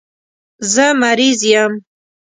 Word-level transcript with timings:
زه 0.73 0.85
مریض 1.01 1.39
یم. 1.51 1.73